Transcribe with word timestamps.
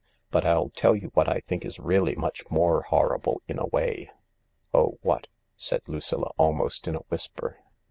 But 0.31 0.47
I'll 0.47 0.69
tell 0.69 0.95
you 0.95 1.11
what 1.13 1.29
I 1.29 1.41
think 1.41 1.63
is 1.63 1.77
really 1.77 2.15
much 2.15 2.41
more 2.49 2.81
horrible, 2.81 3.43
in 3.47 3.59
a 3.59 3.67
way."" 3.67 4.09
Oh, 4.73 4.97
what?" 5.03 5.27
said 5.55 5.87
Lucilla, 5.87 6.31
almost 6.39 6.87
in 6.87 6.95
a 6.95 6.99
whisper. 7.09 7.59